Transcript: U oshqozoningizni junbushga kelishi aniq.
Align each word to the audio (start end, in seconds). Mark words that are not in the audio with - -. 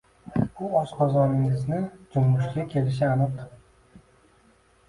U 0.63 0.69
oshqozoningizni 0.79 1.81
junbushga 2.15 2.65
kelishi 2.73 3.07
aniq. 3.13 3.45